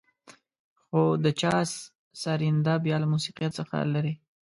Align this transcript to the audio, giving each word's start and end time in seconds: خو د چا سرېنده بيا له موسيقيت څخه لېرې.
خو 0.87 1.01
د 1.23 1.25
چا 1.39 1.55
سرېنده 2.21 2.73
بيا 2.85 2.95
له 3.01 3.07
موسيقيت 3.13 3.51
څخه 3.59 3.75
لېرې. 3.93 4.13